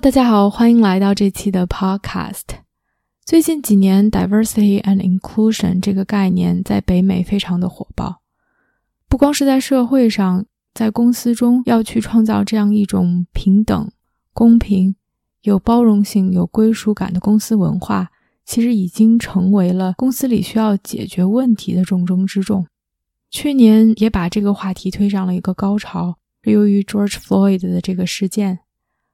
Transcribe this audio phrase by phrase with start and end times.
[0.00, 2.44] 大家好，欢迎来到这期的 Podcast。
[3.24, 8.20] 最近几年，diversity and inclusion 这个概念在北美非常的火爆。
[9.08, 13.90] 不光是在社会上，在公司中要去创造这样一种平等、
[14.32, 14.94] 公平、
[15.42, 18.10] 有包容性、有归属感的公司文化，
[18.44, 22.68] 其实已经成为了公司里需要解决问题的重中之重。
[23.30, 28.60] 去年也把这个话题推上了一个高潮，由于 George Floyd 的这个事件。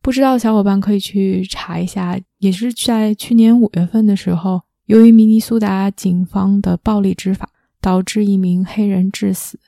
[0.04, 7.48] 不知道的小伙伴可以去查一下，也是在去年五月份的时候，由于明尼苏达警方的暴力执法，
[7.80, 9.58] 导致一名黑人致死。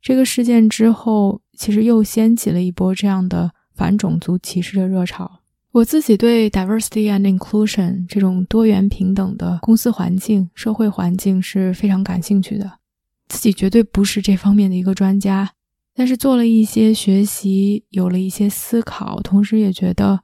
[0.00, 5.40] 这个事件之后，其实又掀起了一波这样的反种族歧视的热潮。
[5.72, 12.78] 我自己对 diversity and inclusion 这种多元平等的公司环境、社会环境是非常感兴趣的，
[13.28, 15.50] 自己绝对不是这方面的一个专家。
[15.94, 20.20] 但是做了一些学习，有了一些思考，同时也觉得，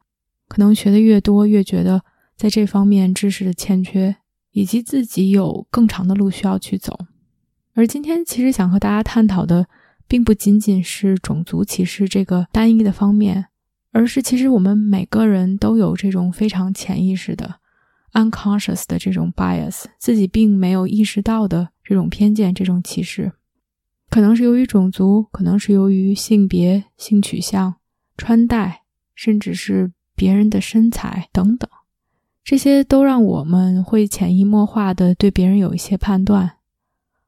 [0.48, 2.02] 可能学的越多，越觉得
[2.36, 4.16] 在这方面知识的欠缺，
[4.50, 6.98] 以及自己有更长的路需要去走。
[7.74, 9.68] 而今天其实想和大家探讨的，
[10.08, 13.46] 并不仅仅是种族歧视这个单一的方面，
[13.92, 17.60] 而是其实我们每个人都有这种非常潜意识的
[18.14, 23.30] unconscious 的这种 bias，自己并没有意识到的这种偏见、这种歧视。
[24.10, 27.76] 可能是由于种族，可能是由于性别、性取向、
[28.16, 28.82] 穿戴，
[29.14, 31.70] 甚至是别人的身材等等，
[32.42, 36.56] 这些都让我们会潜移默化的对别人有一些判断，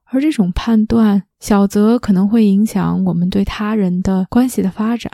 [0.05, 5.13] 而这种判断，小则可能会影响我们对他人的关系的发展，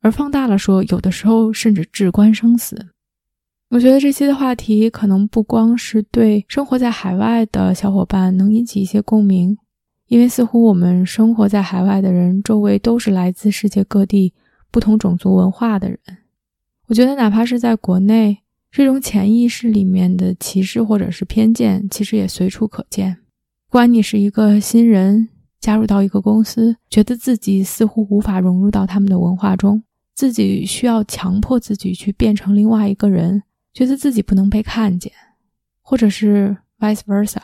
[0.00, 2.90] 而放大了说，有的时候甚至至关生死。
[3.70, 9.58] 我觉得这期的话题可能不光是对生活在海外的小伙伴能引起一些共鸣。
[10.12, 14.34] 因为似乎我们生活在海外的人，周围都是来自世界各地
[14.70, 15.98] 不同种族文化的人。
[16.88, 23.16] 我觉得，哪怕是在国内，这种潜意识里面的歧视或者是偏见，其实也随处可见。
[23.70, 29.82] 不管你是一个新人，加入到一个公司，觉得自己似乎无法融入到他们的文化中，
[30.14, 35.10] 自己需要强迫自己去变成另外一个人，觉得自己不能被看见，
[35.80, 37.38] 或者是 vice versa，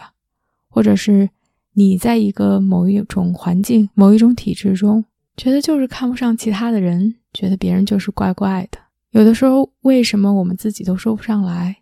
[0.68, 1.30] 或者是。
[1.78, 5.04] 你在一个某一种环境、某一种体制中，
[5.36, 8.80] 觉得就是看不上其他的人，觉得别人就是怪怪的。
[9.10, 11.76] 有的时候，为什么我们自己都说不上来？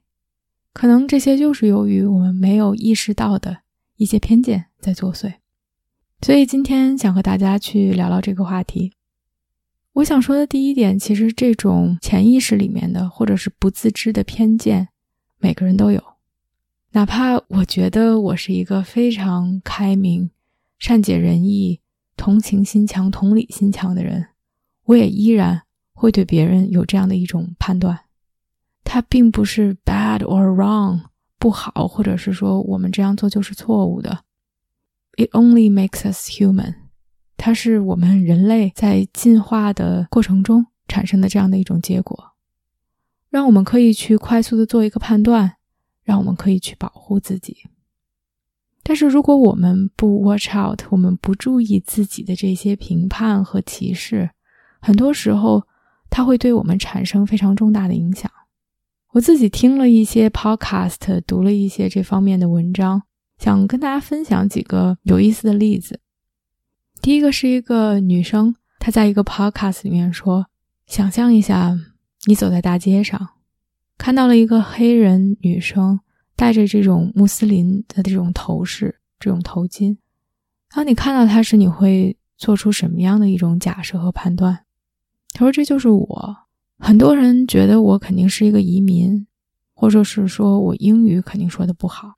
[0.75, 3.61] 可能这些就是由于我们没有意识到的
[3.97, 5.33] 一些偏见在作祟。
[6.21, 8.93] 所以今天想和大家去聊聊这个话题。
[9.95, 14.89] 我想说的第一点，其实这种潜意识里面的，或者是不自知的偏见，
[15.39, 16.03] 每个人都有。
[16.97, 20.31] 哪怕我觉得我是一个非常开明、
[20.79, 21.79] 善解人意、
[22.17, 24.29] 同情心强、同理心强的人，
[24.85, 28.01] 我也依然会对别人有这样的一种判断。
[28.83, 31.03] 它并不是 bad or wrong
[31.39, 34.21] 不好，或者是说我们这样做就是错误的。
[35.19, 36.77] It only makes us human。
[37.37, 42.33] 它是我们人类在进化的过程中产生的这样的一种结果，
[43.29, 45.56] 让我们可以去快速的做一个判断。
[46.07, 47.67] 让我们可以去保护自己，
[48.85, 54.31] 但是如果我们不 watch out，我们不注意自己的这些评判和歧视，
[54.81, 55.67] 很多时候
[56.09, 58.31] 它会对我们产生非常重大的影响。
[59.15, 63.03] 我自己听了一些 podcast，读了一些这方面的文章，
[63.39, 65.99] 想跟大家分享几个有意思的例子。
[67.03, 70.47] 第一个是一个女生，她在一个 podcast 里面说
[70.87, 71.77] ：“想象一下，
[72.27, 73.31] 你走在大街上。”
[73.99, 76.01] 看到了一个黑人女生
[76.35, 79.97] 戴着这种穆斯林的这种头饰、这种头巾。
[80.71, 84.65] 当你看到她时，你会做出什么样的一种假设和判断？
[85.33, 86.37] 他说：“这就是我。”
[86.79, 89.27] 很多人觉得我肯定是一个移民，
[89.75, 92.15] 或者是说我英语肯定说的不好。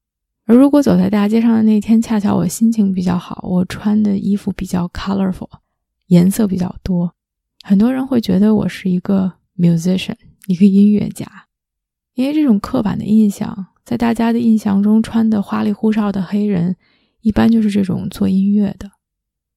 [0.47, 5.49] 而如果走在大街上的那天，恰巧我心情比较好，我穿的衣服比较 colorful，
[6.07, 7.15] 颜色比较多，
[7.63, 10.17] 很多人会觉得我是一个 musician，
[10.47, 11.48] 一个音乐家。
[12.19, 16.75] 因为这种刻板的印象，在大家的印象中，穿的花里胡哨的黑人，
[17.21, 18.91] 一般就是这种做音乐的。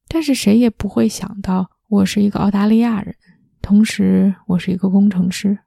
[0.07, 3.15] 但是谁也不会想到，我是一个澳大利亚人，
[3.63, 5.57] 同时我是一个工程师。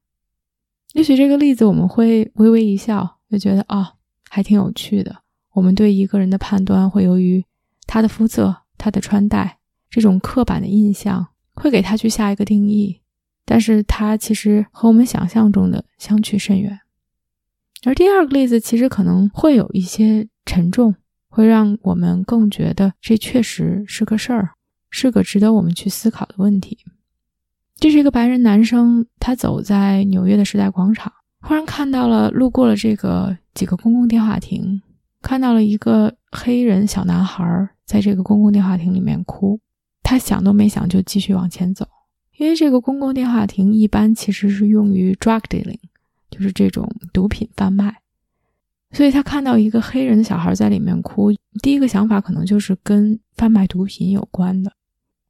[0.93, 3.95] 也许这个例子我们会微微一笑，就觉得啊，
[4.31, 5.17] 还挺有趣的。
[5.55, 7.45] 我们对一个人的判断会由于
[7.89, 9.59] 他的肤色、他的穿戴
[9.91, 13.01] 这种刻板的印象，会给他去下一个定义，
[13.45, 16.79] 但是他其实和我们想象中的相去甚远。
[17.85, 20.95] 而第二个例子其实可能会有一些沉重，
[21.29, 24.51] 会让我们更觉得这确实是个事儿，
[24.91, 26.79] 是个值得我们去思考的问题。
[27.77, 34.81] 这是一个白人男生，他走在纽约的时代广场，忽然看到了路过了这个几个公共电话亭，
[35.21, 39.61] 看到了一个黑人小男孩在这个公共电话亭里面哭。
[40.03, 41.87] 他想都没想就继续往前走，
[42.37, 45.81] 因为这个公共电话亭一般其实是用于 drug dealing。
[46.31, 48.01] 就是这种毒品贩卖，
[48.93, 51.33] 所以他看到一个黑人的小孩在里面哭，
[51.63, 54.73] 第一个想法可能就是跟贩卖毒品有关的。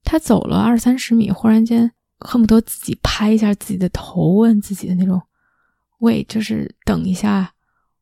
[0.02, 5.20] 他走了二三十米，忽然间恨不得自己拍一下自己的头，问自己的那种
[6.00, 7.52] ：“喂，就是等一下，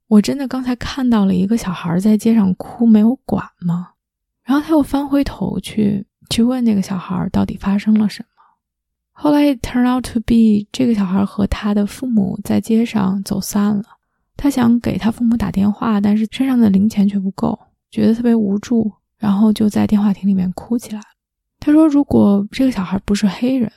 [0.08, 3.90] 我真的刚才看到了一个小孩在街上哭，没有管吗？”
[4.42, 8.28] 然后他又翻回头去去问那个小孩到底发生了什么。
[9.22, 13.84] 后来 turn out to be 这个小孩和他的父母在街上走散了。
[14.36, 17.56] 他想给他父母打电话，但是身上的零钱却不够，
[17.88, 21.00] 觉得特别无助，然后就在电话亭里面哭起来。
[21.60, 23.70] 他说：“如果这个小孩不是黑人，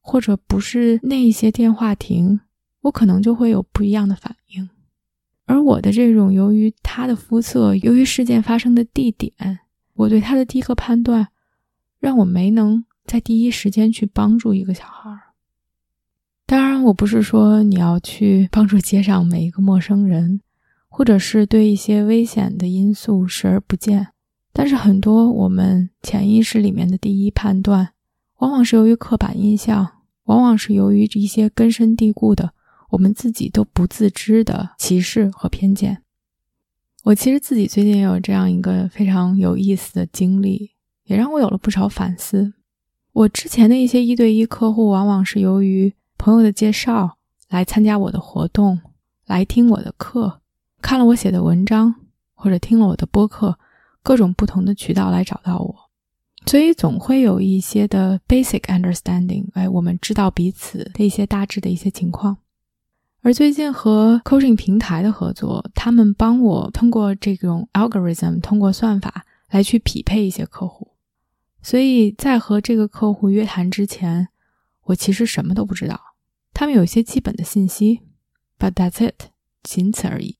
[0.00, 2.40] 或者不是那一些电话亭，
[2.80, 4.68] 我可能就会有不一样的反应。
[5.46, 9.60] 而我的这种由于他的肤色，由于事件发生的地点，
[9.92, 11.28] 我对他的第一个判断，
[12.00, 15.20] 让我没能。”在第一时间去帮助一个小孩儿。
[16.46, 20.40] 当然，我不是说你要去帮助街上每一个陌生人，
[20.88, 24.08] 或者是对一些危险的因素视而不见。
[24.52, 27.92] 但是，很多我们潜意识里面的第一判断，
[28.38, 32.52] 往往是由于刻板印象，往往是由于一些根深蒂固的、
[32.90, 36.02] 我们自己都不自知的歧视和偏见。
[37.04, 40.72] 我其实自己最近也有这样一个非常有意思的经历，
[41.04, 42.54] 也让我有了不少反思。
[43.14, 47.16] 我之前的一些一对一客户，往往是由于朋友的介绍
[47.48, 48.80] 来参加我的活动，
[49.24, 50.40] 来听我的课，
[50.82, 51.94] 看了我写的文章，
[52.34, 53.56] 或者听了我的播客，
[54.02, 55.76] 各种不同的渠道来找到我，
[56.46, 62.38] 所以总会有一些的 basic understanding，哎，我们知道彼此的一些大致的一些情况。
[63.22, 70.83] 而最近和 coaching 平台的合作，他们帮我通过这种 algorithm，通过算法来去匹配一些客户。
[71.64, 74.28] 所以在和这个客户约谈之前，
[74.82, 75.98] 我其实什么都不知道。
[76.52, 78.02] 他们有一些基本的信息
[78.58, 79.30] ，but that's it，
[79.62, 80.36] 仅此而已。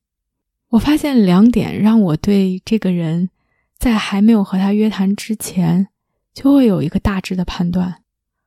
[0.69, 3.31] 我发现两点让我对这个人
[3.75, 5.87] 在还没有和他约谈之前，
[6.31, 8.03] 就会有一个大致的判断。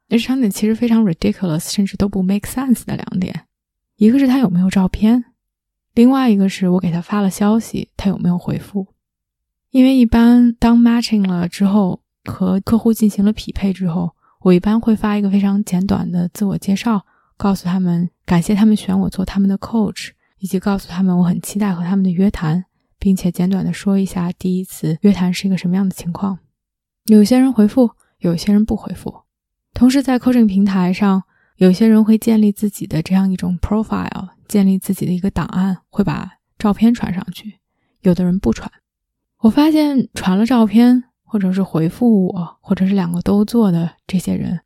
[0.08, 3.46] 这两点其实非常 ridiculous，甚至都不 make sense 的两点。
[3.96, 5.24] 一个是他有没有照片，
[5.94, 8.86] 另外一个是我给他发了消息，他有没有回复。
[9.70, 12.02] 因为一般当 matching 了之后。
[12.28, 17.04] 和客户进行了匹配之后，我一般会发一个非常简短的自我介绍，
[17.36, 22.64] 告诉他们感谢他们选我做他们的 coach，以及告诉他们我很期待和他们的约谈，
[22.98, 26.38] 并且简短的说一下第一次约谈是一个什么样的情况。
[27.06, 29.22] 有些人回复，有些人不回复。
[29.74, 31.24] 同时在 coaching 平台上，
[31.56, 37.58] 有些人会建立自己的这样一种 profile，建立自己的一个档案，会把照片传上去。
[38.02, 38.70] 有的人不传。
[39.38, 41.04] 我发现传了照片。
[41.28, 44.58] 或者是回复我，或者是两个都做的这些人，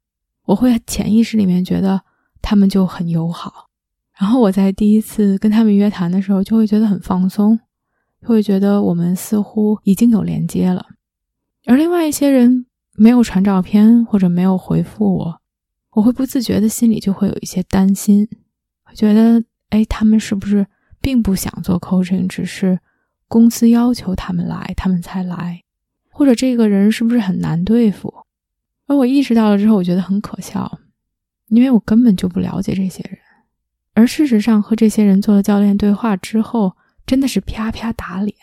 [0.45, 2.00] 我会潜意识里面觉得
[2.40, 3.69] 他们就很友好。
[4.16, 7.59] 然后我在第一次跟他们约谈的时候，就会觉得很放松，
[8.21, 10.87] 就会觉得我们似乎已经有连接了。
[11.66, 15.40] 而另外一些人没有传照片或者没有回复我，
[15.95, 18.28] 我会不自觉的心里就会有一些担心，
[18.95, 20.66] 觉得哎，他们是不是
[21.00, 22.78] 并不想做 coaching，只是
[23.26, 25.62] 公司要求他们来，他们才来。
[26.12, 28.12] 或者这个人是不是很难对付？
[28.87, 30.78] 而我意识到了之后，我觉得很可笑，
[31.49, 33.19] 因为我根本就不了解这些人。
[33.95, 36.76] 而事实上，和这些人做了教练对话之后，
[37.07, 38.35] 真的是啪啪打脸。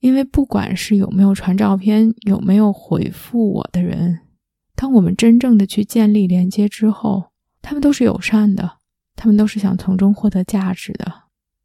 [0.00, 4.20] 因为不管是有没有传照片、有没有回复我的人，
[4.76, 7.32] 当我们真正的去建立连接之后，
[7.62, 8.78] 他们都是友善的，
[9.16, 11.10] 他们都是想从中获得价值的。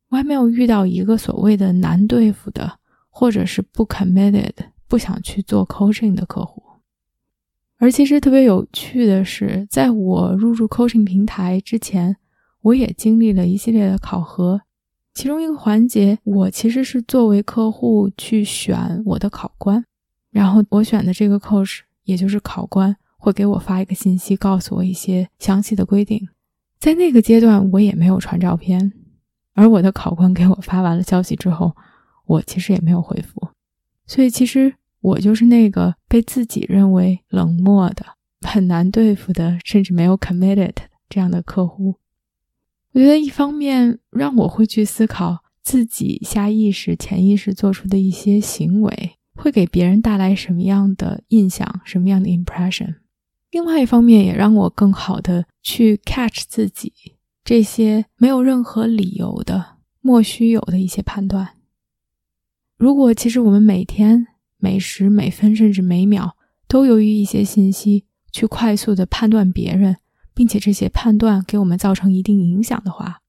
[0.09, 2.79] 我还没有遇到一个所谓的难对付的，
[3.09, 4.53] 或者是不 committed。
[4.91, 6.61] 不想去做 coaching 的客户，
[7.77, 12.17] 而其实特别有趣的是，在我入驻 coaching 平台之前，
[12.59, 14.63] 我也经历了一系列的考核。
[15.13, 19.85] 其中一个环节，我其实是作为客户去选我的考官，
[20.29, 26.27] 然后我选的这个 coach，也就是考官，会给我发一个信息，告诉我一些详细的规定。
[26.79, 28.91] 在那个阶段，我也没有传照片，
[29.53, 31.77] 而我的考官给我发完了消息之后，
[32.25, 33.47] 我其实也没有回复。
[34.07, 38.05] 所以，其实我就是那个被自己认为冷漠的、
[38.41, 40.75] 很难对付的，甚至没有 committed
[41.09, 41.95] 这样的客户。
[42.93, 52.95] 我觉得，一方面让我会去思考自己下意识、潜意识做出的一些行为，会给别人带来什么样的印象、什么样的 impression。
[53.49, 56.93] 另外一方面，也让我更好的去 catch 自己
[57.43, 61.49] 这些没有任何理由的莫须有的一些判断。
[62.77, 64.27] 如果其实我们每天
[64.61, 66.37] 每时每分甚至每秒
[66.69, 69.97] 都由于一些信息去快速的判断别人，
[70.33, 73.19] 并且这些判断给我们造成一定影响的话，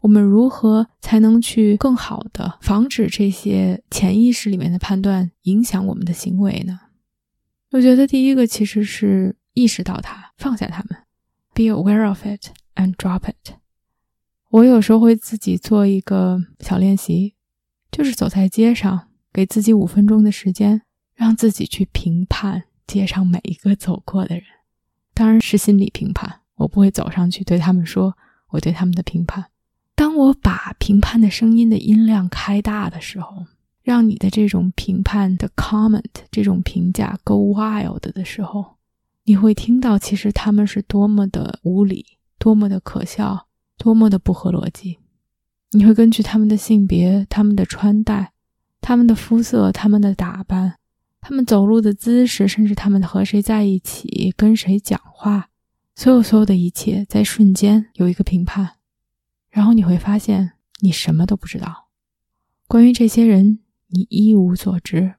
[0.00, 6.80] 我们如何才能去更好的防止这些潜意识里面的判断影响我们的行为呢？
[7.70, 9.36] 我觉得第一个其实是。
[9.52, 10.96] 意识到它，放下它们
[11.52, 13.54] ，be aware of it and drop it。
[14.50, 17.34] 我有时候会自己做一个小练习，
[17.90, 20.82] 就是走在街上，给自己五分钟的时间，
[21.14, 24.44] 让自己去评判街上每一个走过的人。
[25.14, 28.16] 当然是心理评判，我不会走上去对他们说
[28.50, 29.46] 我对他们的评判。
[29.94, 33.46] 当我把评判的声音的音量开大的时候，
[33.82, 38.76] 让你的这种评判的 comment 这种评价 go wild 的时候。
[39.24, 42.04] 你会听到，其实他们是多么的无理，
[42.38, 43.46] 多么的可笑，
[43.76, 44.98] 多么的不合逻辑。
[45.72, 48.32] 你会根据他们的性别、他们的穿戴、
[48.80, 50.78] 他们的肤色、他们的打扮、
[51.20, 55.50] 他们走路的姿势，甚至他们和谁在一起、跟谁讲话，
[55.94, 58.76] 所有所有的一切，在瞬间有一个评判。
[59.50, 61.88] 然后你会发现，你什么都不知道，
[62.66, 63.58] 关于这些人，
[63.88, 65.14] 你一无所知。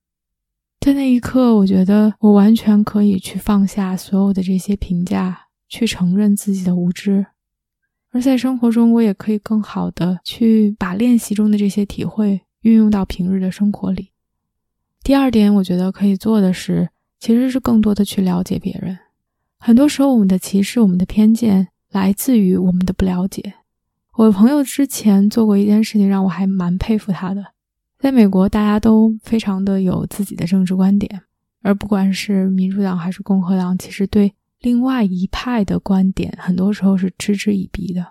[0.79, 7.27] 在那一刻，我觉得我完全可以去放下所有的这些评价，去承认自己的无知。
[8.09, 14.09] 而在生活中，我也可以更好的去把练习中的这些体会运用到平日的生活里。
[15.03, 16.89] 第二点，我觉得可以做的是，
[17.19, 18.97] 其实是更多的去了解别人。
[19.57, 23.53] 很多时候，我们的歧视、我们的偏见来自于我们的不了解。
[24.13, 27.53] 我的朋友之前做过一件事情，让我还蛮佩服他的。
[27.97, 31.21] 在美国，大家都非常的有自己的政治观点，
[31.61, 38.05] 而不管是民主党还是共和党，其实对另外一派的观点，很多时候是嗤之以鼻的。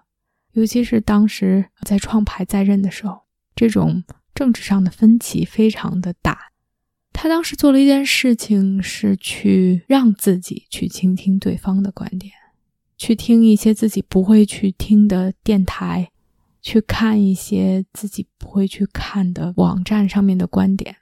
[0.53, 3.21] 尤其是当时在创牌在任的时候，
[3.55, 4.03] 这种
[4.41, 6.53] 政治上的分歧非常的大。
[7.13, 12.33] 他当时做了一件事情，是去让自己去倾听对方的观点，
[12.97, 16.11] 去听一些自己不会去听的电台。
[16.63, 20.97] 去看一些自己不会去看的网站上面的观点，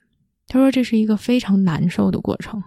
[0.48, 2.62] 他说这是一个非常难受的过程，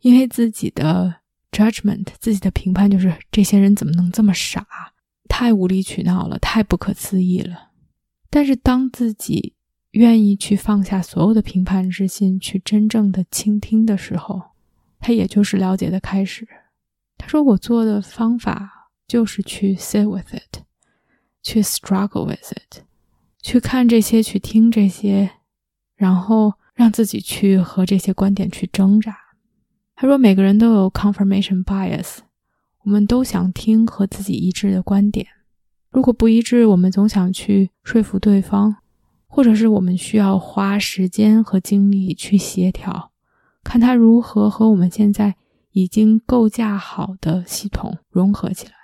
[0.00, 1.14] 因为自己的
[1.50, 4.66] judgment，自己的评判就是这些人怎么能这么傻，
[5.28, 7.70] 太无理取闹了，太不可思议了。
[8.28, 9.54] 但是当自己
[9.92, 14.42] 愿意去放下所有的评判之心，去真正的倾听的时候，
[14.98, 16.46] 他也就是了解的开始。
[17.16, 20.62] 他说我做的方法就是去 sit with it。
[21.42, 22.82] 去 struggle with it，
[23.40, 25.30] 去看这些，去听这些，
[25.96, 29.16] 然后让自己去和这些观点去挣扎。
[29.96, 32.18] 他说，每个人都有 confirmation bias，
[32.84, 35.26] 我们都想听和自己一致的观点。
[35.88, 38.76] 如果不一致，我们总想去说服对方，
[39.30, 43.12] 或者是我们需要花时间和精力去协调，
[43.64, 45.36] 看他如何和我们现在
[45.70, 48.74] 已经构架好的系统融合起来。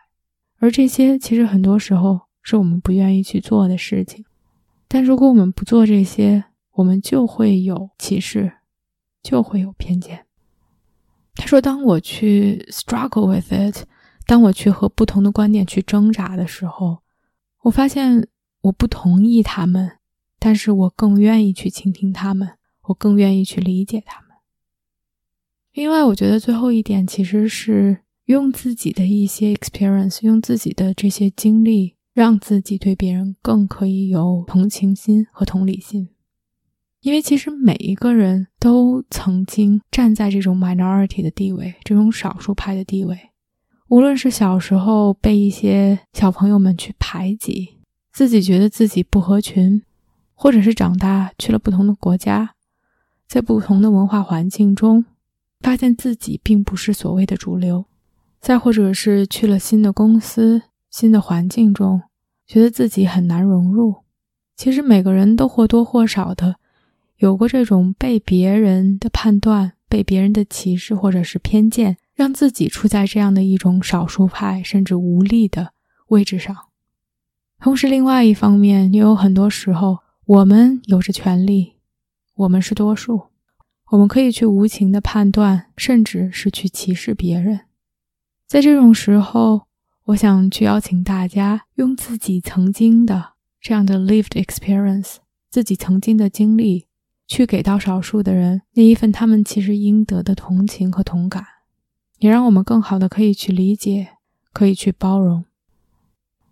[0.58, 2.20] 而这些其实很多时候。
[2.48, 4.24] 是我们不愿意去做的事情，
[4.86, 8.52] 但如果我们不做这些，我们就会有歧视，
[9.20, 10.26] 就会有偏见。
[11.34, 13.84] 他说：“当我去 struggle with it，
[14.26, 16.98] 当我去和不同的观点去挣扎的时候，
[17.62, 18.28] 我发现
[18.60, 19.95] 我不同意他们，
[20.46, 22.50] 但是我更愿意去倾听他们，
[22.82, 24.30] 我更愿意去理解他们。
[25.72, 36.08] 另外，我觉得最后一点其实是用自己的一些 experience，用自己的这些经历。”让自己对别人更可以有同情心和同理心，
[37.02, 43.18] 因为其实每一个人都曾经站在这种 minority 的地位，这种少数派的地位。
[43.88, 47.80] 无论是小时候被一些小朋友们去排挤，
[48.12, 49.82] 自己觉得自己不合群，
[50.36, 52.54] 或者是长大去了不同的国家，
[53.26, 55.04] 在不同的文化环境中，
[55.60, 57.86] 发现自己并不是所谓的主流，
[58.40, 60.62] 再或者是去了新的公司。
[60.88, 62.00] 新的环境中，
[62.46, 63.96] 觉得自己很难融入。
[64.56, 66.56] 其实每个人都或多或少的
[67.18, 75.72] 有过这种被别人的判断、被别人的歧视或者是偏见，让自己处在这样的一种少数派甚至无力的
[76.06, 76.56] 位置上。
[77.60, 81.74] 同时，另外一方面，也有很多时候，我们有着权利，
[82.34, 83.28] 我们是多数，
[83.92, 87.60] 我们可以去无情的判断，甚至是去歧视别人。
[88.44, 89.68] 在这种时候，
[90.06, 95.18] 我想去邀请大家，用自己曾经的这样的 lived experience，
[95.48, 96.86] 自己曾经的经历，
[97.28, 101.44] 去给到少数的人那一份他们其实应得的同情和同感，
[102.18, 104.08] 也让我们更好的可以去理解，
[104.52, 105.44] 可以去包容。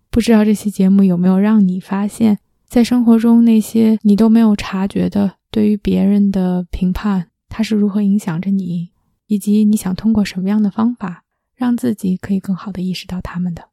[0.09, 2.39] 不知道这期节目有没有让你发现，
[2.75, 8.89] 在生活中那些你都没有察觉的对于别人的评判，它是如何影响着你，
[9.27, 11.23] 以及你想通过什么样的方法。
[11.55, 13.69] 让自己可以更好的意识到他们的，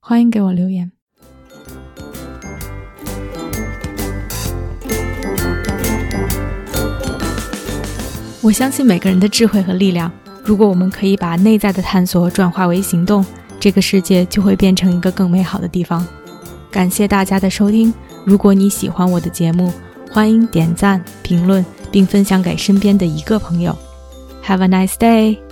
[0.00, 0.90] 欢迎给我留言。
[8.40, 10.10] 我相信每个人的智慧和力量。
[10.42, 13.22] 如果我们可以把内在的探索转化为行动，
[13.60, 16.06] 这个世界就会变成一个更美好的地方。
[16.76, 17.90] 感谢大家的收听。
[18.22, 19.72] 如果你喜欢我的节目，
[20.10, 23.74] 欢迎点赞、评论并分享给身边的一个朋友。
[24.44, 25.45] Have a nice day.